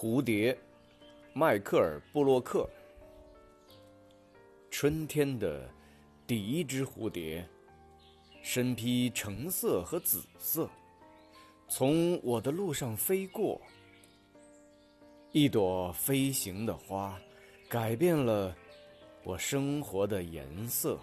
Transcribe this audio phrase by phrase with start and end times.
[0.00, 0.56] 蝴蝶
[1.32, 2.70] 迈克尔布洛克。
[4.70, 5.68] 春天的
[6.24, 7.44] 第一只蝴蝶
[8.40, 10.70] 身披橙色和紫色
[11.68, 13.60] 从我的路上飞过。
[15.32, 17.20] 一朵飞行的花
[17.68, 18.56] 改变了
[19.24, 20.96] 我生活的颜色。